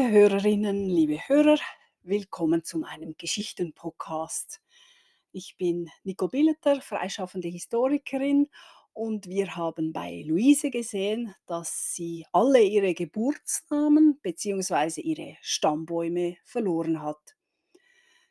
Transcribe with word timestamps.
Liebe 0.00 0.12
Hörerinnen, 0.12 0.88
liebe 0.88 1.18
Hörer, 1.28 1.58
willkommen 2.00 2.64
zu 2.64 2.78
meinem 2.78 3.16
Geschichten-Podcast. 3.18 4.62
Ich 5.30 5.58
bin 5.58 5.90
Nicole 6.04 6.30
Billeter, 6.30 6.80
freischaffende 6.80 7.48
Historikerin 7.48 8.48
und 8.94 9.28
wir 9.28 9.56
haben 9.56 9.92
bei 9.92 10.24
Luise 10.26 10.70
gesehen, 10.70 11.34
dass 11.46 11.92
sie 11.92 12.24
alle 12.32 12.62
ihre 12.62 12.94
Geburtsnamen 12.94 14.18
bzw. 14.22 15.02
ihre 15.02 15.36
Stammbäume 15.42 16.38
verloren 16.44 17.02
hat. 17.02 17.36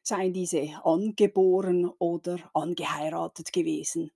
Seien 0.02 0.34
diese 0.34 0.84
angeboren 0.84 1.88
oder 2.00 2.50
angeheiratet 2.56 3.54
gewesen. 3.54 4.10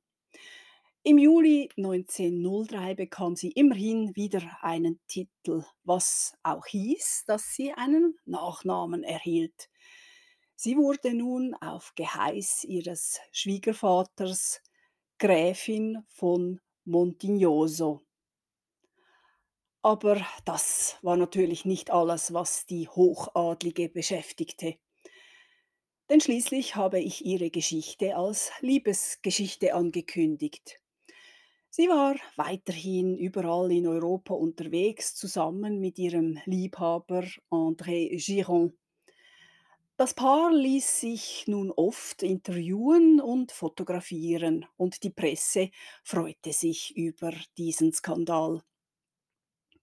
Im 1.06 1.18
Juli 1.18 1.68
1903 1.76 2.96
bekam 2.96 3.36
sie 3.36 3.52
immerhin 3.52 4.16
wieder 4.16 4.42
einen 4.62 5.02
Titel, 5.10 5.66
was 5.84 6.34
auch 6.44 6.66
hieß, 6.66 7.26
dass 7.28 7.54
sie 7.54 7.74
einen 7.74 8.18
Nachnamen 8.24 9.04
erhielt. 9.04 9.70
Sie 10.56 10.78
wurde 10.78 11.14
nun 11.14 11.56
auf 11.56 11.92
Geheiß 11.96 12.64
ihres 12.64 13.20
Schwiegervaters 13.34 14.62
Gräfin 15.18 16.06
von 16.08 16.62
Montignoso. 16.86 18.00
Aber 19.82 20.26
das 20.46 21.00
war 21.02 21.18
natürlich 21.18 21.66
nicht 21.66 21.92
alles, 21.92 22.32
was 22.34 22.66
die 22.66 22.88
Hochadlige 22.88 23.90
beschäftigte. 23.90 24.78
Denn 26.10 26.22
schließlich 26.22 26.78
habe 26.78 27.02
ich 27.02 27.26
ihre 27.26 27.50
Geschichte 27.50 28.16
als 28.16 28.54
Liebesgeschichte 28.62 29.74
angekündigt. 29.74 30.80
Sie 31.76 31.89
war 31.89 32.16
weiterhin 32.36 33.17
überall 33.17 33.72
in 33.72 33.88
Europa 33.88 34.36
unterwegs, 34.36 35.16
zusammen 35.16 35.80
mit 35.80 35.98
ihrem 35.98 36.39
Liebhaber 36.45 37.25
André 37.50 38.16
Giron. 38.23 38.78
Das 39.98 40.14
Paar 40.14 40.53
ließ 40.53 41.00
sich 41.00 41.45
nun 41.48 41.72
oft 41.72 42.22
interviewen 42.22 43.20
und 43.20 43.52
fotografieren 43.52 44.67
und 44.78 45.02
die 45.02 45.09
Presse 45.09 45.72
freute 46.03 46.53
sich 46.53 46.95
über 46.95 47.33
diesen 47.58 47.92
Skandal. 47.92 48.61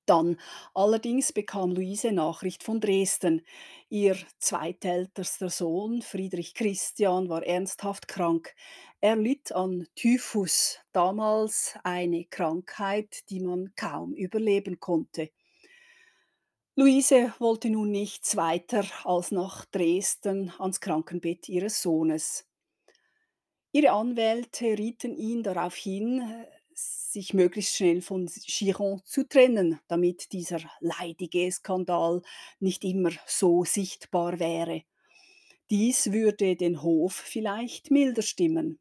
Dann 0.06 0.39
allerdings 0.75 1.33
bekam 1.33 1.70
Luise 1.73 2.12
Nachricht 2.12 2.62
von 2.62 2.81
Dresden. 2.81 3.43
Ihr 3.89 4.17
zweitältester 4.39 5.51
Sohn 5.51 6.03
Friedrich 6.03 6.55
Christian 6.55 7.29
war 7.29 7.45
ernsthaft 7.45 8.09
krank. 8.09 8.55
Er 9.01 9.17
litt 9.17 9.53
an 9.53 9.87
Typhus, 9.95 10.78
damals 10.93 11.75
eine 11.84 12.25
Krankheit, 12.25 13.31
die 13.31 13.41
man 13.41 13.73
kaum 13.77 14.15
überleben 14.15 14.81
konnte. 14.81 15.31
Luise 16.77 17.34
wollte 17.39 17.69
nun 17.69 17.91
nichts 17.91 18.37
weiter 18.37 18.84
als 19.05 19.33
nach 19.33 19.65
Dresden 19.67 20.53
ans 20.59 20.81
Krankenbett 20.81 21.48
ihres 21.48 21.83
Sohnes. 21.83 22.47
Ihre 23.73 23.93
Anwälte 23.93 24.78
rieten 24.78 25.15
ihn 25.15 25.43
darauf 25.43 25.75
hin, 25.75 26.23
sich 27.12 27.34
möglichst 27.34 27.77
schnell 27.77 28.03
von 28.03 28.27
Chiron 28.27 29.03
zu 29.05 29.28
trennen, 29.28 29.81
damit 29.89 30.33
dieser 30.33 30.61
leidige 30.81 31.50
Skandal 31.50 32.22
nicht 32.61 32.84
immer 32.84 33.11
so 33.27 33.64
sichtbar 33.64 34.39
wäre. 34.39 34.83
Dies 35.70 36.12
würde 36.12 36.56
den 36.56 36.83
Hof 36.83 37.14
vielleicht 37.14 37.91
milder 37.91 38.22
stimmen. 38.22 38.78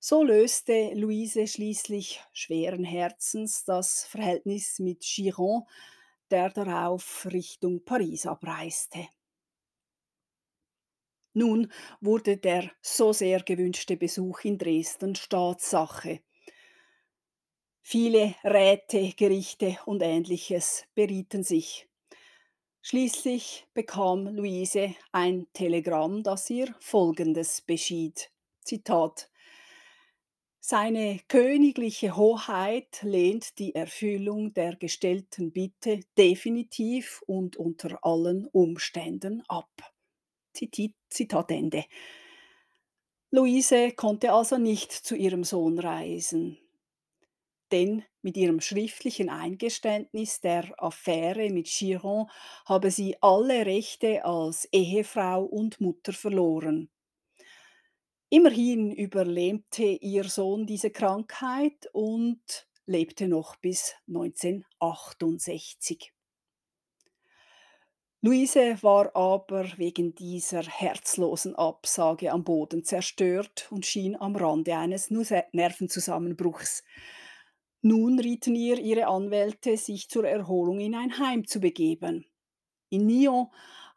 So 0.00 0.22
löste 0.22 0.92
Luise 0.94 1.46
schließlich 1.46 2.22
schweren 2.32 2.84
Herzens 2.84 3.64
das 3.64 4.04
Verhältnis 4.04 4.78
mit 4.78 5.00
Chiron, 5.00 5.64
der 6.30 6.50
darauf 6.50 7.26
Richtung 7.32 7.84
Paris 7.84 8.26
abreiste. 8.26 9.08
Nun 11.32 11.72
wurde 12.00 12.36
der 12.36 12.70
so 12.80 13.12
sehr 13.12 13.40
gewünschte 13.40 13.96
Besuch 13.96 14.40
in 14.44 14.58
Dresden 14.58 15.14
Staatssache. 15.14 16.20
Viele 17.90 18.34
Räte, 18.44 19.14
Gerichte 19.16 19.78
und 19.86 20.02
ähnliches 20.02 20.84
berieten 20.94 21.42
sich. 21.42 21.88
Schließlich 22.82 23.66
bekam 23.72 24.26
Luise 24.26 24.94
ein 25.10 25.46
Telegramm, 25.54 26.22
das 26.22 26.50
ihr 26.50 26.74
Folgendes 26.80 27.62
beschied. 27.62 28.30
Zitat 28.60 29.30
Seine 30.60 31.20
königliche 31.28 32.14
Hoheit 32.14 33.00
lehnt 33.00 33.58
die 33.58 33.74
Erfüllung 33.74 34.52
der 34.52 34.76
gestellten 34.76 35.50
Bitte 35.50 36.00
definitiv 36.18 37.22
und 37.26 37.56
unter 37.56 38.04
allen 38.04 38.46
Umständen 38.48 39.42
ab. 39.48 39.70
Zitat 40.52 41.50
Ende. 41.50 41.86
Luise 43.30 43.92
konnte 43.92 44.34
also 44.34 44.58
nicht 44.58 44.92
zu 44.92 45.16
ihrem 45.16 45.42
Sohn 45.42 45.78
reisen 45.78 46.58
denn 47.72 48.04
mit 48.22 48.36
ihrem 48.36 48.60
schriftlichen 48.60 49.28
Eingeständnis 49.28 50.40
der 50.40 50.72
Affäre 50.76 51.50
mit 51.50 51.66
Chiron 51.66 52.26
habe 52.66 52.90
sie 52.90 53.16
alle 53.20 53.66
Rechte 53.66 54.24
als 54.24 54.68
Ehefrau 54.72 55.44
und 55.44 55.80
Mutter 55.80 56.12
verloren. 56.12 56.90
Immerhin 58.30 58.92
überlebte 58.92 59.84
ihr 59.84 60.24
Sohn 60.24 60.66
diese 60.66 60.90
Krankheit 60.90 61.88
und 61.92 62.68
lebte 62.84 63.28
noch 63.28 63.56
bis 63.56 63.94
1968. 64.06 66.12
Luise 68.20 68.82
war 68.82 69.14
aber 69.14 69.78
wegen 69.78 70.14
dieser 70.14 70.64
herzlosen 70.64 71.54
Absage 71.54 72.32
am 72.32 72.42
Boden 72.42 72.82
zerstört 72.82 73.68
und 73.70 73.86
schien 73.86 74.16
am 74.16 74.34
Rande 74.34 74.76
eines 74.76 75.10
Nervenzusammenbruchs. 75.10 76.82
Nun 77.88 78.18
rieten 78.18 78.54
ihr 78.54 78.78
ihre 78.78 79.06
Anwälte, 79.06 79.78
sich 79.78 80.10
zur 80.10 80.28
Erholung 80.28 80.78
in 80.78 80.94
ein 80.94 81.18
Heim 81.18 81.46
zu 81.46 81.58
begeben. 81.58 82.26
In 82.90 83.06
Nyon 83.06 83.46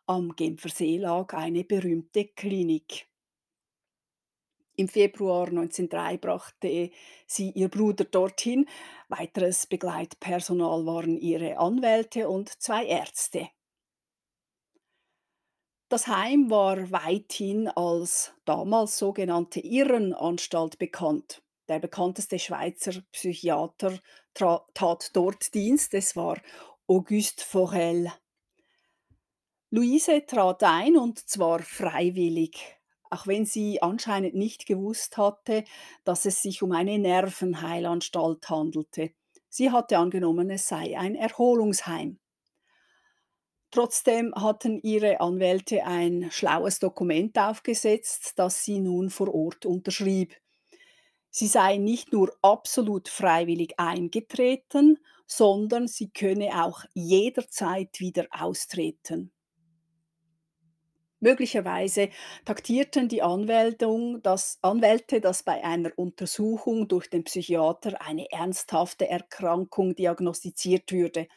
am 0.05 0.33
Genfersee 0.33 0.97
lag 0.97 1.33
eine 1.33 1.65
berühmte 1.65 2.23
Klinik. 2.23 3.09
Im 4.77 4.87
Februar 4.87 5.49
1903 5.49 6.17
brachte 6.19 6.91
sie 7.27 7.49
ihr 7.49 7.67
Bruder 7.67 8.05
dorthin. 8.05 8.65
Weiteres 9.09 9.67
Begleitpersonal 9.67 10.85
waren 10.85 11.17
ihre 11.17 11.57
Anwälte 11.57 12.29
und 12.29 12.47
zwei 12.61 12.85
Ärzte. 12.85 13.49
Das 15.89 16.07
Heim 16.07 16.49
war 16.49 16.91
weithin 16.91 17.67
als 17.67 18.31
damals 18.45 18.97
sogenannte 18.97 19.59
Irrenanstalt 19.59 20.79
bekannt. 20.79 21.43
Der 21.71 21.79
bekannteste 21.79 22.37
Schweizer 22.37 23.01
Psychiater 23.13 23.97
tat 24.33 25.09
dort 25.13 25.53
Dienst, 25.53 25.93
es 25.93 26.17
war 26.17 26.37
Auguste 26.85 27.45
Forel. 27.45 28.11
Luise 29.69 30.25
trat 30.25 30.63
ein 30.63 30.97
und 30.97 31.29
zwar 31.29 31.59
freiwillig, 31.59 32.59
auch 33.09 33.25
wenn 33.25 33.45
sie 33.45 33.81
anscheinend 33.81 34.35
nicht 34.35 34.65
gewusst 34.65 35.15
hatte, 35.15 35.63
dass 36.03 36.25
es 36.25 36.41
sich 36.41 36.61
um 36.61 36.73
eine 36.73 36.99
Nervenheilanstalt 36.99 38.49
handelte. 38.49 39.11
Sie 39.47 39.71
hatte 39.71 39.97
angenommen, 39.97 40.49
es 40.49 40.67
sei 40.67 40.99
ein 40.99 41.15
Erholungsheim. 41.15 42.19
Trotzdem 43.69 44.35
hatten 44.35 44.81
ihre 44.81 45.21
Anwälte 45.21 45.85
ein 45.85 46.31
schlaues 46.31 46.79
Dokument 46.79 47.37
aufgesetzt, 47.39 48.33
das 48.35 48.65
sie 48.65 48.81
nun 48.81 49.09
vor 49.09 49.33
Ort 49.33 49.65
unterschrieb. 49.65 50.35
Sie 51.31 51.47
sei 51.47 51.77
nicht 51.77 52.13
nur 52.13 52.31
absolut 52.43 53.09
freiwillig 53.09 53.79
eingetreten, 53.79 54.99
sondern 55.25 55.87
sie 55.87 56.09
könne 56.11 56.63
auch 56.65 56.83
jederzeit 56.93 57.99
wieder 57.99 58.27
austreten. 58.31 59.31
Möglicherweise 61.19 62.09
taktierten 62.45 63.07
die 63.07 63.21
dass, 64.23 64.57
Anwälte, 64.61 65.21
dass 65.21 65.43
bei 65.43 65.63
einer 65.63 65.91
Untersuchung 65.95 66.87
durch 66.87 67.09
den 67.09 67.23
Psychiater 67.23 68.01
eine 68.01 68.29
ernsthafte 68.31 69.07
Erkrankung 69.07 69.95
diagnostiziert 69.95 70.91
würde. 70.91 71.27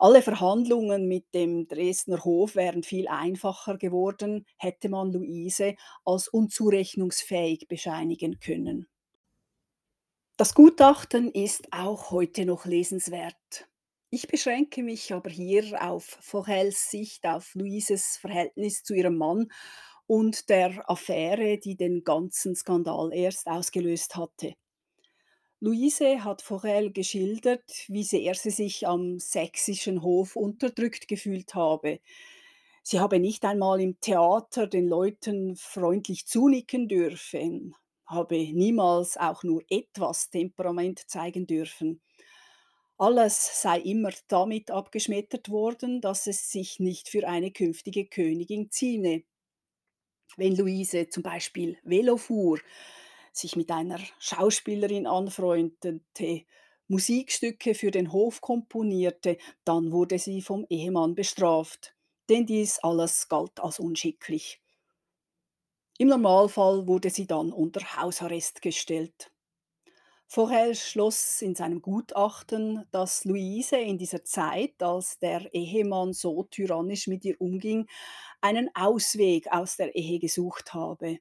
Alle 0.00 0.22
Verhandlungen 0.22 1.08
mit 1.08 1.34
dem 1.34 1.66
Dresdner 1.66 2.24
Hof 2.24 2.54
wären 2.54 2.82
viel 2.84 3.08
einfacher 3.08 3.76
geworden, 3.76 4.46
hätte 4.56 4.88
man 4.88 5.12
Luise 5.12 5.74
als 6.04 6.28
unzurechnungsfähig 6.28 7.66
bescheinigen 7.68 8.38
können. 8.38 8.86
Das 10.36 10.54
Gutachten 10.54 11.32
ist 11.32 11.72
auch 11.72 12.12
heute 12.12 12.44
noch 12.46 12.64
lesenswert. 12.64 13.68
Ich 14.10 14.28
beschränke 14.28 14.82
mich 14.84 15.12
aber 15.12 15.30
hier 15.30 15.82
auf 15.82 16.04
Vogels 16.04 16.90
Sicht 16.90 17.26
auf 17.26 17.54
Luises 17.54 18.16
Verhältnis 18.16 18.84
zu 18.84 18.94
ihrem 18.94 19.16
Mann 19.16 19.48
und 20.06 20.48
der 20.48 20.88
Affäre, 20.88 21.58
die 21.58 21.76
den 21.76 22.04
ganzen 22.04 22.54
Skandal 22.54 23.12
erst 23.12 23.48
ausgelöst 23.48 24.14
hatte. 24.16 24.54
Luise 25.60 26.22
hat 26.22 26.42
Forel 26.42 26.92
geschildert, 26.92 27.84
wie 27.88 28.04
sehr 28.04 28.34
sie 28.34 28.50
sich 28.50 28.86
am 28.86 29.18
sächsischen 29.18 30.02
Hof 30.02 30.36
unterdrückt 30.36 31.08
gefühlt 31.08 31.54
habe. 31.54 32.00
Sie 32.84 33.00
habe 33.00 33.18
nicht 33.18 33.44
einmal 33.44 33.80
im 33.80 34.00
Theater 34.00 34.66
den 34.66 34.88
Leuten 34.88 35.56
freundlich 35.56 36.26
zunicken 36.26 36.88
dürfen, 36.88 37.74
habe 38.06 38.36
niemals 38.36 39.16
auch 39.16 39.42
nur 39.42 39.62
etwas 39.68 40.30
Temperament 40.30 41.10
zeigen 41.10 41.46
dürfen. 41.46 42.00
Alles 42.96 43.62
sei 43.62 43.80
immer 43.80 44.10
damit 44.28 44.70
abgeschmettert 44.70 45.50
worden, 45.50 46.00
dass 46.00 46.26
es 46.28 46.50
sich 46.50 46.80
nicht 46.80 47.08
für 47.08 47.28
eine 47.28 47.50
künftige 47.52 48.06
Königin 48.06 48.70
zieme. 48.70 49.24
Wenn 50.36 50.56
Luise 50.56 51.08
zum 51.08 51.22
Beispiel 51.22 51.78
Velo 51.82 52.16
fuhr, 52.16 52.60
sich 53.38 53.56
mit 53.56 53.70
einer 53.70 54.00
Schauspielerin 54.18 55.06
anfreundete, 55.06 56.44
Musikstücke 56.88 57.74
für 57.74 57.90
den 57.90 58.12
Hof 58.12 58.40
komponierte, 58.40 59.38
dann 59.64 59.92
wurde 59.92 60.18
sie 60.18 60.42
vom 60.42 60.66
Ehemann 60.70 61.14
bestraft, 61.14 61.94
denn 62.30 62.46
dies 62.46 62.78
alles 62.80 63.28
galt 63.28 63.60
als 63.60 63.78
unschicklich. 63.78 64.60
Im 65.98 66.08
Normalfall 66.08 66.86
wurde 66.88 67.10
sie 67.10 67.26
dann 67.26 67.52
unter 67.52 67.96
Hausarrest 67.96 68.62
gestellt. 68.62 69.30
Vorher 70.26 70.74
schloss 70.74 71.42
in 71.42 71.54
seinem 71.54 71.80
Gutachten, 71.82 72.84
dass 72.90 73.24
Luise 73.24 73.78
in 73.78 73.98
dieser 73.98 74.24
Zeit, 74.24 74.82
als 74.82 75.18
der 75.18 75.52
Ehemann 75.54 76.12
so 76.12 76.42
tyrannisch 76.44 77.06
mit 77.08 77.24
ihr 77.24 77.40
umging, 77.40 77.88
einen 78.40 78.70
Ausweg 78.74 79.48
aus 79.50 79.76
der 79.76 79.94
Ehe 79.94 80.18
gesucht 80.18 80.74
habe. 80.74 81.18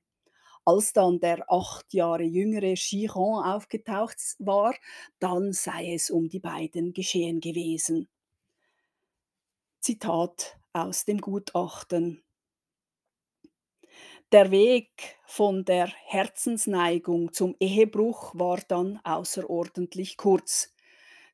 Als 0.68 0.92
dann 0.92 1.22
der 1.22 1.50
acht 1.50 1.94
Jahre 1.94 2.24
jüngere 2.24 2.74
Chiron 2.76 3.42
aufgetaucht 3.42 4.18
war, 4.40 4.76
dann 5.18 5.54
sei 5.54 5.94
es 5.94 6.10
um 6.10 6.28
die 6.28 6.42
beiden 6.42 6.92
geschehen 6.92 7.40
gewesen. 7.40 8.10
Zitat 9.80 10.60
aus 10.74 11.06
dem 11.06 11.22
Gutachten. 11.22 12.22
Der 14.34 14.52
Weg 14.52 15.18
von 15.26 15.64
der 15.64 15.88
Herzensneigung 15.88 17.32
zum 17.32 17.56
Ehebruch 17.62 18.36
war 18.36 18.60
dann 18.68 19.00
außerordentlich 19.06 20.18
kurz. 20.18 20.74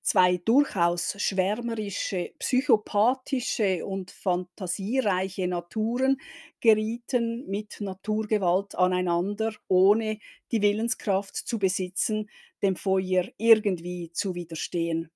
Zwei 0.03 0.37
durchaus 0.37 1.15
schwärmerische, 1.21 2.33
psychopathische 2.37 3.85
und 3.85 4.11
fantasiereiche 4.11 5.47
Naturen 5.47 6.19
gerieten 6.59 7.45
mit 7.47 7.79
Naturgewalt 7.79 8.75
aneinander, 8.75 9.53
ohne 9.69 10.19
die 10.51 10.61
Willenskraft 10.61 11.35
zu 11.37 11.57
besitzen, 11.57 12.29
dem 12.61 12.75
Feuer 12.75 13.29
irgendwie 13.37 14.11
zu 14.11 14.35
widerstehen. 14.35 15.09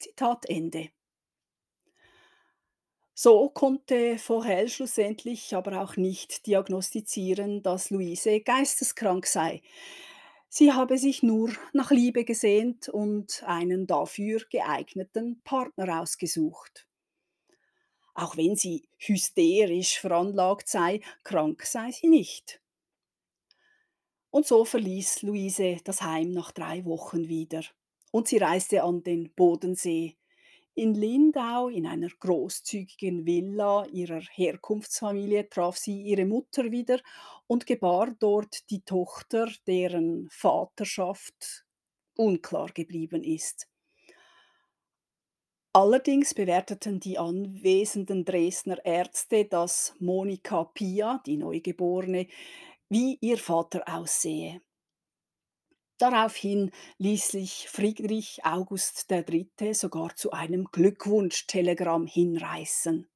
Zitat 0.00 0.46
Ende. 0.48 0.90
So 3.14 3.48
konnte 3.48 4.16
Forel 4.18 4.68
schlussendlich 4.68 5.54
aber 5.56 5.82
auch 5.82 5.96
nicht 5.96 6.46
diagnostizieren, 6.46 7.62
dass 7.62 7.90
Luise 7.90 8.40
geisteskrank 8.40 9.26
sei. 9.26 9.62
Sie 10.48 10.72
habe 10.72 10.96
sich 10.96 11.22
nur 11.22 11.50
nach 11.72 11.90
Liebe 11.90 12.24
gesehnt 12.24 12.88
und 12.88 13.42
einen 13.44 13.86
dafür 13.86 14.40
geeigneten 14.50 15.40
Partner 15.42 16.00
ausgesucht. 16.00 16.86
Auch 18.14 18.36
wenn 18.36 18.56
sie 18.56 18.88
hysterisch 18.96 20.00
veranlagt 20.00 20.68
sei, 20.68 21.00
krank 21.22 21.64
sei 21.64 21.90
sie 21.90 22.08
nicht. 22.08 22.62
Und 24.30 24.46
so 24.46 24.64
verließ 24.64 25.22
Luise 25.22 25.78
das 25.84 26.02
Heim 26.02 26.32
nach 26.32 26.52
drei 26.52 26.84
Wochen 26.84 27.28
wieder. 27.28 27.62
Und 28.12 28.28
sie 28.28 28.38
reiste 28.38 28.82
an 28.82 29.02
den 29.02 29.32
Bodensee, 29.34 30.16
in 30.76 30.94
Lindau, 30.94 31.68
in 31.68 31.86
einer 31.86 32.10
großzügigen 32.20 33.24
Villa 33.24 33.86
ihrer 33.86 34.20
Herkunftsfamilie, 34.20 35.48
traf 35.48 35.78
sie 35.78 36.02
ihre 36.02 36.26
Mutter 36.26 36.70
wieder 36.70 37.00
und 37.46 37.66
gebar 37.66 38.14
dort 38.18 38.68
die 38.70 38.82
Tochter, 38.82 39.50
deren 39.66 40.28
Vaterschaft 40.30 41.64
unklar 42.14 42.68
geblieben 42.68 43.24
ist. 43.24 43.66
Allerdings 45.72 46.34
bewerteten 46.34 47.00
die 47.00 47.18
anwesenden 47.18 48.24
Dresdner 48.24 48.84
Ärzte, 48.84 49.46
dass 49.46 49.94
Monika 49.98 50.64
Pia, 50.64 51.22
die 51.24 51.38
Neugeborene, 51.38 52.28
wie 52.88 53.18
ihr 53.20 53.38
Vater 53.38 53.82
aussehe. 53.86 54.60
Daraufhin 55.98 56.72
ließ 56.98 57.28
sich 57.28 57.68
Friedrich 57.70 58.44
August 58.44 59.10
III. 59.10 59.72
sogar 59.72 60.14
zu 60.14 60.30
einem 60.30 60.66
Glückwunschtelegramm 60.70 62.06
hinreißen. 62.06 63.08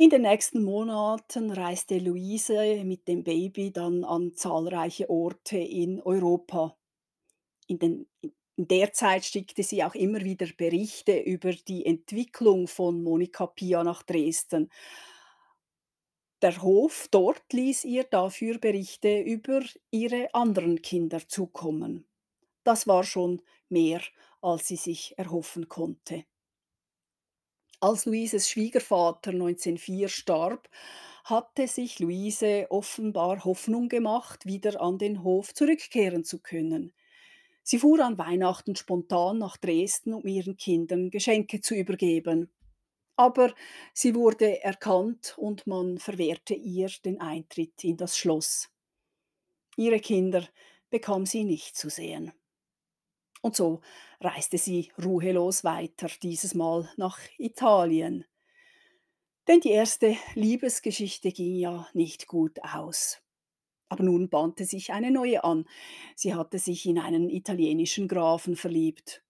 In 0.00 0.10
den 0.10 0.22
nächsten 0.22 0.62
Monaten 0.62 1.50
reiste 1.50 1.98
Luise 1.98 2.84
mit 2.84 3.08
dem 3.08 3.24
Baby 3.24 3.72
dann 3.72 4.04
an 4.04 4.34
zahlreiche 4.34 5.08
Orte 5.10 5.56
in 5.56 6.00
Europa. 6.02 6.76
In, 7.66 7.78
den, 7.78 8.06
in 8.56 8.68
der 8.68 8.92
Zeit 8.92 9.24
schickte 9.24 9.62
sie 9.62 9.82
auch 9.82 9.94
immer 9.94 10.20
wieder 10.20 10.46
Berichte 10.56 11.18
über 11.18 11.52
die 11.52 11.84
Entwicklung 11.84 12.68
von 12.68 13.02
Monika 13.02 13.46
Pia 13.46 13.82
nach 13.82 14.02
Dresden 14.02 14.70
der 16.42 16.62
Hof 16.62 17.08
dort 17.10 17.52
ließ 17.52 17.84
ihr 17.84 18.04
dafür 18.04 18.58
Berichte 18.58 19.20
über 19.20 19.62
ihre 19.90 20.32
anderen 20.34 20.82
Kinder 20.82 21.26
zukommen. 21.26 22.06
Das 22.64 22.86
war 22.86 23.02
schon 23.02 23.42
mehr, 23.68 24.00
als 24.40 24.68
sie 24.68 24.76
sich 24.76 25.18
erhoffen 25.18 25.68
konnte. 25.68 26.24
Als 27.80 28.06
Luises 28.06 28.48
Schwiegervater 28.50 29.30
1904 29.30 30.08
starb, 30.08 30.68
hatte 31.24 31.68
sich 31.68 31.98
Luise 31.98 32.66
offenbar 32.70 33.44
Hoffnung 33.44 33.88
gemacht, 33.88 34.46
wieder 34.46 34.80
an 34.80 34.98
den 34.98 35.22
Hof 35.22 35.54
zurückkehren 35.54 36.24
zu 36.24 36.40
können. 36.40 36.94
Sie 37.62 37.78
fuhr 37.78 38.00
an 38.00 38.16
Weihnachten 38.16 38.76
spontan 38.76 39.38
nach 39.38 39.56
Dresden, 39.58 40.14
um 40.14 40.26
ihren 40.26 40.56
Kindern 40.56 41.10
Geschenke 41.10 41.60
zu 41.60 41.74
übergeben 41.74 42.50
aber 43.18 43.52
sie 43.92 44.14
wurde 44.14 44.62
erkannt 44.62 45.34
und 45.36 45.66
man 45.66 45.98
verwehrte 45.98 46.54
ihr 46.54 46.88
den 47.04 47.20
Eintritt 47.20 47.82
in 47.82 47.96
das 47.96 48.16
Schloss. 48.16 48.70
Ihre 49.76 49.98
Kinder 49.98 50.46
bekam 50.88 51.26
sie 51.26 51.42
nicht 51.42 51.76
zu 51.76 51.90
sehen. 51.90 52.32
Und 53.42 53.56
so 53.56 53.80
reiste 54.20 54.56
sie 54.56 54.92
ruhelos 55.02 55.64
weiter, 55.64 56.08
dieses 56.22 56.54
Mal 56.54 56.88
nach 56.96 57.18
Italien. 57.38 58.24
Denn 59.48 59.60
die 59.60 59.70
erste 59.70 60.16
Liebesgeschichte 60.34 61.32
ging 61.32 61.56
ja 61.56 61.88
nicht 61.94 62.28
gut 62.28 62.60
aus. 62.62 63.20
Aber 63.88 64.04
nun 64.04 64.28
bahnte 64.28 64.64
sich 64.64 64.92
eine 64.92 65.10
neue 65.10 65.42
an. 65.42 65.66
Sie 66.14 66.34
hatte 66.34 66.60
sich 66.60 66.86
in 66.86 67.00
einen 67.00 67.30
italienischen 67.30 68.06
Grafen 68.06 68.54
verliebt. 68.54 69.24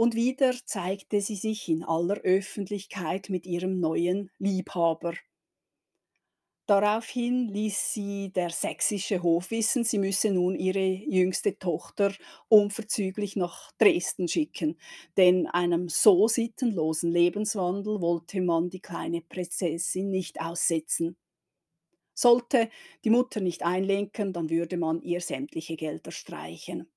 Und 0.00 0.14
wieder 0.14 0.54
zeigte 0.64 1.20
sie 1.20 1.36
sich 1.36 1.68
in 1.68 1.84
aller 1.84 2.16
Öffentlichkeit 2.22 3.28
mit 3.28 3.44
ihrem 3.44 3.80
neuen 3.80 4.30
Liebhaber. 4.38 5.12
Daraufhin 6.64 7.48
ließ 7.48 7.92
sie 7.92 8.32
der 8.32 8.48
sächsische 8.48 9.22
Hof 9.22 9.50
wissen, 9.50 9.84
sie 9.84 9.98
müsse 9.98 10.30
nun 10.30 10.54
ihre 10.54 10.86
jüngste 10.86 11.58
Tochter 11.58 12.14
unverzüglich 12.48 13.36
nach 13.36 13.72
Dresden 13.72 14.26
schicken, 14.26 14.78
denn 15.18 15.46
einem 15.46 15.90
so 15.90 16.28
sittenlosen 16.28 17.12
Lebenswandel 17.12 18.00
wollte 18.00 18.40
man 18.40 18.70
die 18.70 18.80
kleine 18.80 19.20
Prinzessin 19.20 20.08
nicht 20.08 20.40
aussetzen. 20.40 21.18
Sollte 22.14 22.70
die 23.04 23.10
Mutter 23.10 23.40
nicht 23.40 23.64
einlenken, 23.64 24.32
dann 24.32 24.48
würde 24.48 24.78
man 24.78 25.02
ihr 25.02 25.20
sämtliche 25.20 25.76
Gelder 25.76 26.10
streichen. 26.10 26.90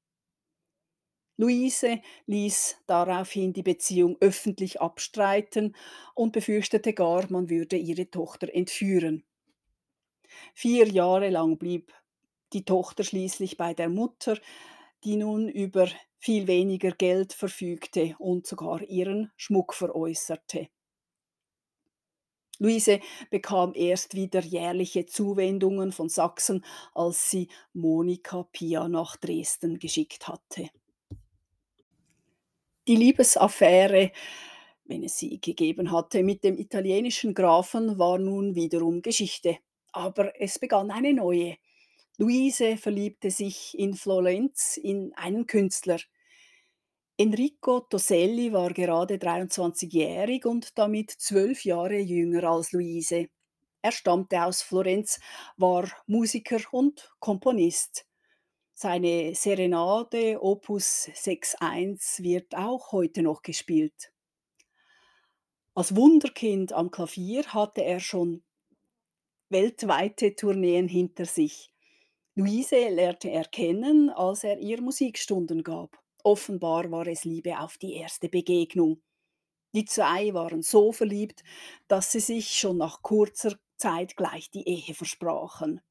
Luise 1.37 2.01
ließ 2.27 2.77
daraufhin 2.85 3.53
die 3.53 3.63
Beziehung 3.63 4.17
öffentlich 4.19 4.81
abstreiten 4.81 5.75
und 6.13 6.31
befürchtete 6.31 6.93
gar, 6.93 7.29
man 7.31 7.49
würde 7.49 7.75
ihre 7.75 8.09
Tochter 8.09 8.53
entführen. 8.53 9.23
Vier 10.53 10.87
Jahre 10.87 11.29
lang 11.29 11.57
blieb 11.57 11.91
die 12.53 12.65
Tochter 12.65 13.03
schließlich 13.03 13.57
bei 13.57 13.73
der 13.73 13.89
Mutter, 13.89 14.37
die 15.03 15.15
nun 15.15 15.49
über 15.49 15.87
viel 16.19 16.47
weniger 16.47 16.91
Geld 16.91 17.33
verfügte 17.33 18.15
und 18.19 18.47
sogar 18.47 18.81
ihren 18.83 19.31
Schmuck 19.35 19.73
veräußerte. 19.73 20.69
Luise 22.59 23.01
bekam 23.29 23.73
erst 23.75 24.13
wieder 24.13 24.39
jährliche 24.39 25.05
Zuwendungen 25.05 25.91
von 25.91 26.07
Sachsen, 26.07 26.63
als 26.93 27.29
sie 27.29 27.49
Monika 27.73 28.43
Pia 28.51 28.87
nach 28.87 29.17
Dresden 29.17 29.79
geschickt 29.79 30.27
hatte. 30.27 30.69
Die 32.87 32.97
Liebesaffäre, 32.97 34.11
wenn 34.83 35.03
es 35.03 35.17
sie 35.17 35.39
gegeben 35.39 35.91
hatte, 35.91 36.21
mit 36.21 36.43
dem 36.43 36.57
italienischen 36.57 37.33
Grafen 37.33 37.97
war 37.97 38.17
nun 38.17 38.55
wiederum 38.55 39.01
Geschichte. 39.01 39.57
Aber 39.93 40.39
es 40.41 40.59
begann 40.59 40.91
eine 40.91 41.13
neue. 41.13 41.55
Luise 42.17 42.75
verliebte 42.75 43.31
sich 43.31 43.77
in 43.79 43.93
Florenz 43.93 44.75
in 44.75 45.13
einen 45.15 45.47
Künstler. 45.47 45.99
Enrico 47.15 47.79
Toselli 47.79 48.51
war 48.51 48.73
gerade 48.73 49.15
23-jährig 49.15 50.45
und 50.45 50.77
damit 50.77 51.11
zwölf 51.11 51.63
Jahre 51.63 51.99
jünger 51.99 52.43
als 52.43 52.73
Luise. 52.73 53.27
Er 53.81 53.91
stammte 53.93 54.43
aus 54.43 54.61
Florenz, 54.61 55.21
war 55.55 55.89
Musiker 56.05 56.59
und 56.71 57.13
Komponist. 57.19 58.05
Seine 58.75 59.35
Serenade 59.35 60.43
Opus 60.43 61.07
6.1 61.13 62.23
wird 62.23 62.55
auch 62.55 62.91
heute 62.91 63.21
noch 63.21 63.43
gespielt. 63.43 64.11
Als 65.75 65.95
Wunderkind 65.95 66.73
am 66.73 66.89
Klavier 66.89 67.45
hatte 67.53 67.83
er 67.83 67.99
schon 67.99 68.43
weltweite 69.49 70.35
Tourneen 70.35 70.87
hinter 70.87 71.25
sich. 71.25 71.71
Luise 72.33 72.89
lernte 72.89 73.29
er 73.29 73.45
kennen, 73.45 74.09
als 74.09 74.43
er 74.43 74.57
ihr 74.57 74.81
Musikstunden 74.81 75.63
gab. 75.63 75.99
Offenbar 76.23 76.89
war 76.89 77.05
es 77.05 77.25
Liebe 77.25 77.59
auf 77.59 77.77
die 77.77 77.93
erste 77.93 78.27
Begegnung. 78.27 79.03
Die 79.75 79.85
zwei 79.85 80.33
waren 80.33 80.63
so 80.63 80.91
verliebt, 80.91 81.43
dass 81.87 82.11
sie 82.11 82.19
sich 82.19 82.59
schon 82.59 82.77
nach 82.77 83.03
kurzer 83.03 83.55
Zeit 83.77 84.17
gleich 84.17 84.49
die 84.49 84.67
Ehe 84.67 84.95
versprachen. 84.95 85.81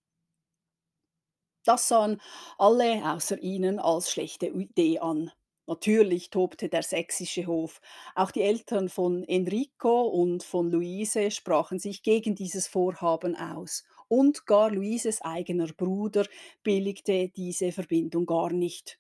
Das 1.65 1.89
sahen 1.89 2.21
alle 2.59 3.03
außer 3.13 3.39
ihnen 3.43 3.79
als 3.79 4.11
schlechte 4.11 4.47
Idee 4.47 4.99
an. 5.01 5.31
Natürlich 5.67 6.31
tobte 6.31 6.69
der 6.69 6.83
sächsische 6.83 7.47
Hof. 7.47 7.81
Auch 8.17 8.33
die 8.33 8.43
Eltern 8.43 8.89
von 8.89 9.23
Enrico 9.25 10.03
und 10.03 10.43
von 10.43 10.71
Luise 10.71 11.31
sprachen 11.31 11.79
sich 11.79 12.03
gegen 12.03 12.35
dieses 12.35 12.67
Vorhaben 12.67 13.37
aus. 13.37 13.85
Und 14.09 14.45
gar 14.47 14.71
Luises 14.71 15.23
eigener 15.23 15.69
Bruder 15.69 16.27
billigte 16.63 17.29
diese 17.29 17.71
Verbindung 17.73 18.27
gar 18.27 18.53
nicht. 18.53 18.99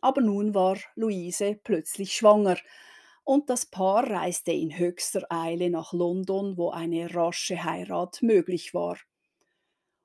Aber 0.00 0.20
nun 0.20 0.54
war 0.54 0.78
Luise 0.96 1.58
plötzlich 1.62 2.12
schwanger 2.14 2.58
und 3.24 3.50
das 3.50 3.66
Paar 3.66 4.08
reiste 4.10 4.52
in 4.52 4.76
höchster 4.78 5.26
Eile 5.30 5.70
nach 5.70 5.92
London, 5.92 6.56
wo 6.58 6.70
eine 6.70 7.14
rasche 7.14 7.64
Heirat 7.64 8.22
möglich 8.22 8.74
war. 8.74 8.98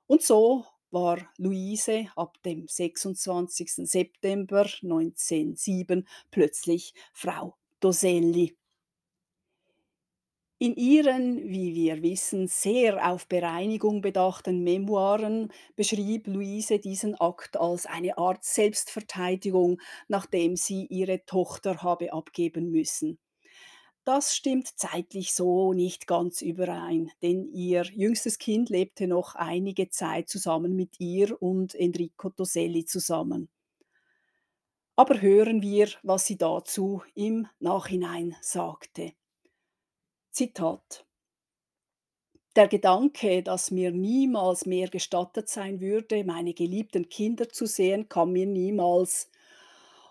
Und 0.06 0.22
so 0.22 0.66
war 0.90 1.18
Luise 1.38 2.06
ab 2.16 2.42
dem 2.44 2.66
26. 2.68 3.88
September 3.88 4.62
1907 4.82 6.06
plötzlich 6.30 6.94
Frau 7.12 7.56
Doselli. 7.80 8.56
In 10.62 10.74
ihren, 10.76 11.48
wie 11.48 11.74
wir 11.74 12.02
wissen, 12.02 12.46
sehr 12.46 13.10
auf 13.10 13.26
Bereinigung 13.26 14.02
bedachten 14.02 14.62
Memoiren 14.62 15.50
beschrieb 15.74 16.26
Luise 16.26 16.78
diesen 16.78 17.14
Akt 17.14 17.56
als 17.56 17.86
eine 17.86 18.18
Art 18.18 18.44
Selbstverteidigung, 18.44 19.80
nachdem 20.08 20.56
sie 20.56 20.84
ihre 20.84 21.24
Tochter 21.24 21.82
habe 21.82 22.12
abgeben 22.12 22.70
müssen. 22.70 23.18
Das 24.04 24.36
stimmt 24.36 24.78
zeitlich 24.78 25.32
so 25.32 25.72
nicht 25.72 26.06
ganz 26.06 26.42
überein, 26.42 27.10
denn 27.22 27.48
ihr 27.50 27.82
jüngstes 27.84 28.36
Kind 28.38 28.68
lebte 28.68 29.06
noch 29.06 29.36
einige 29.36 29.88
Zeit 29.88 30.28
zusammen 30.28 30.76
mit 30.76 31.00
ihr 31.00 31.40
und 31.40 31.74
Enrico 31.74 32.28
Toselli 32.28 32.84
zusammen. 32.84 33.48
Aber 34.94 35.20
hören 35.20 35.62
wir, 35.62 35.88
was 36.04 36.26
sie 36.26 36.38
dazu 36.38 37.02
im 37.16 37.48
Nachhinein 37.58 38.36
sagte. 38.40 39.14
Zitat 40.32 41.06
Der 42.54 42.68
Gedanke, 42.68 43.42
dass 43.42 43.72
mir 43.72 43.90
niemals 43.90 44.64
mehr 44.64 44.88
gestattet 44.88 45.48
sein 45.48 45.80
würde, 45.80 46.22
meine 46.22 46.54
geliebten 46.54 47.08
Kinder 47.08 47.48
zu 47.48 47.66
sehen, 47.66 48.08
kam 48.08 48.30
mir 48.30 48.46
niemals 48.46 49.28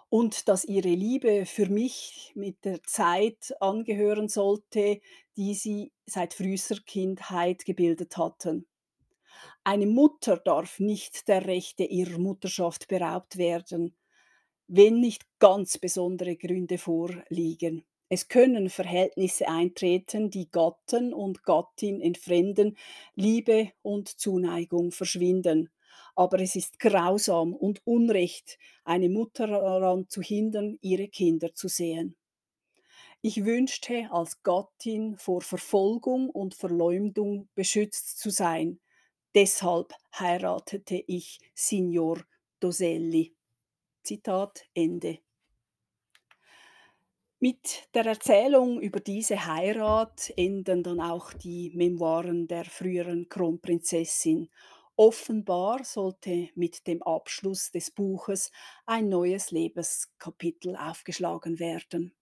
und 0.10 0.48
dass 0.48 0.66
ihre 0.66 0.90
Liebe 0.90 1.46
für 1.46 1.68
mich 1.68 2.32
mit 2.36 2.66
der 2.66 2.82
Zeit 2.84 3.54
angehören 3.60 4.28
sollte, 4.28 5.02
die 5.38 5.54
sie 5.54 5.92
seit 6.06 6.34
frühester 6.34 6.78
Kindheit 6.86 7.66
gebildet 7.66 8.18
hatten. 8.18 8.68
Eine 9.64 9.86
Mutter 9.86 10.38
darf 10.38 10.80
nicht 10.80 11.28
der 11.28 11.46
Rechte 11.46 11.84
ihrer 11.84 12.18
Mutterschaft 12.18 12.88
beraubt 12.88 13.38
werden, 13.38 13.96
wenn 14.68 15.00
nicht 15.00 15.26
ganz 15.40 15.78
besondere 15.78 16.36
Gründe 16.38 16.78
vorliegen. 16.78 17.86
Es 18.08 18.28
können 18.28 18.70
Verhältnisse 18.70 19.48
eintreten, 19.48 20.32
die 20.32 20.50
Gatten 20.50 21.14
und 21.14 21.44
Gattin 21.44 22.02
entfremden, 22.02 22.76
Liebe 23.14 23.72
und 23.84 24.08
Zuneigung 24.08 24.92
verschwinden. 24.92 25.70
Aber 26.16 26.40
es 26.40 26.56
ist 26.56 26.80
grausam 26.80 27.54
und 27.54 27.82
Unrecht, 27.86 28.58
eine 28.84 29.10
Mutter 29.10 29.48
daran 29.48 30.08
zu 30.10 30.22
hindern, 30.22 30.78
ihre 30.82 31.08
Kinder 31.08 31.54
zu 31.54 31.68
sehen. 31.68 32.16
Ich 33.22 33.44
wünschte, 33.44 34.08
als 34.12 34.42
Gattin 34.44 35.18
vor 35.18 35.42
Verfolgung 35.42 36.30
und 36.30 36.56
Verleumdung 36.56 37.50
beschützt 37.54 38.20
zu 38.20 38.30
sein. 38.30 38.80
Deshalb 39.36 39.94
heiratete 40.18 41.04
ich 41.06 41.40
Signor 41.54 42.24
Doselli. 42.60 43.36
Zitat 44.04 44.66
Ende. 44.74 45.20
Mit 47.42 47.88
der 47.94 48.06
Erzählung 48.06 48.82
über 48.82 49.00
diese 49.00 49.46
Heirat 49.46 50.34
enden 50.36 50.84
dann 50.84 51.00
auch 51.00 51.32
die 51.32 51.72
Memoiren 51.74 52.48
der 52.48 52.66
früheren 52.66 53.30
Kronprinzessin. 53.30 54.50
Offenbar 55.02 55.86
sollte 55.86 56.50
mit 56.56 56.86
dem 56.86 57.02
Abschluss 57.04 57.72
des 57.72 57.90
Buches 57.90 58.52
ein 58.86 59.08
neues 59.08 59.50
Lebenskapitel 59.50 60.76
aufgeschlagen 60.76 61.58
werden. 61.58 62.14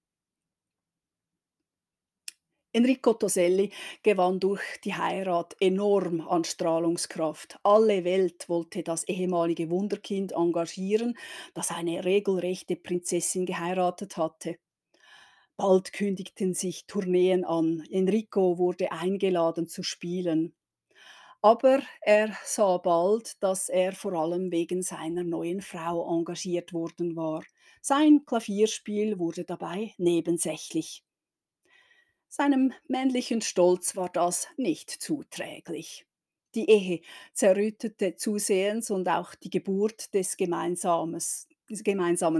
Enrico 2.73 3.13
Toselli 3.13 3.71
gewann 4.03 4.39
durch 4.39 4.61
die 4.83 4.93
Heirat 4.93 5.55
enorm 5.59 6.21
an 6.21 6.43
Strahlungskraft. 6.43 7.57
Alle 7.63 8.03
Welt 8.03 8.47
wollte 8.47 8.83
das 8.83 9.05
ehemalige 9.05 9.71
Wunderkind 9.71 10.33
engagieren, 10.33 11.17
das 11.55 11.71
eine 11.71 12.05
regelrechte 12.05 12.75
Prinzessin 12.75 13.47
geheiratet 13.47 14.17
hatte. 14.17 14.59
Bald 15.55 15.93
kündigten 15.93 16.53
sich 16.53 16.85
Tourneen 16.85 17.43
an. 17.43 17.83
Enrico 17.89 18.59
wurde 18.59 18.91
eingeladen 18.91 19.67
zu 19.67 19.81
spielen. 19.81 20.53
Aber 21.41 21.81
er 22.01 22.37
sah 22.45 22.77
bald, 22.77 23.41
dass 23.41 23.69
er 23.69 23.93
vor 23.93 24.13
allem 24.13 24.51
wegen 24.51 24.83
seiner 24.83 25.23
neuen 25.23 25.61
Frau 25.61 26.07
engagiert 26.15 26.73
worden 26.73 27.15
war. 27.15 27.43
Sein 27.81 28.23
Klavierspiel 28.25 29.17
wurde 29.17 29.43
dabei 29.43 29.93
nebensächlich. 29.97 31.03
Seinem 32.29 32.73
männlichen 32.87 33.41
Stolz 33.41 33.95
war 33.95 34.09
das 34.09 34.47
nicht 34.57 34.89
zuträglich. 34.91 36.05
Die 36.55 36.69
Ehe 36.69 37.01
zerrüttete 37.33 38.15
zusehends 38.15 38.91
und 38.91 39.09
auch 39.09 39.35
die 39.35 39.49
Geburt 39.49 40.13
des 40.13 40.37
gemeinsamen 40.37 41.19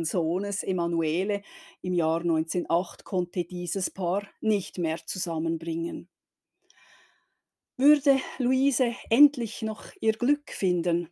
Sohnes 0.06 0.64
Emanuele 0.64 1.42
im 1.82 1.94
Jahr 1.94 2.22
1908 2.22 3.04
konnte 3.04 3.44
dieses 3.44 3.90
Paar 3.90 4.28
nicht 4.42 4.78
mehr 4.78 5.06
zusammenbringen. 5.06 6.10
Würde 7.80 8.18
Luise 8.40 8.96
endlich 9.12 9.62
noch 9.62 9.92
ihr 10.02 10.14
Glück 10.14 10.50
finden? 10.50 11.10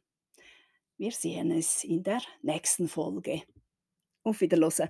Wir 0.98 1.12
sehen 1.12 1.52
es 1.52 1.84
in 1.84 2.02
der 2.02 2.22
nächsten 2.42 2.88
Folge. 2.88 3.44
Auf 4.24 4.42
Wiederhören. 4.42 4.90